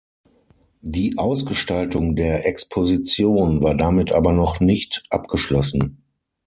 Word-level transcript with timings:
Die 0.81 1.19
Ausgestaltung 1.19 2.15
der 2.15 2.47
Exposition 2.47 3.61
war 3.61 3.75
damit 3.75 4.11
aber 4.11 4.33
noch 4.33 4.59
nicht 4.59 5.03
abgeschlossen. 5.11 6.01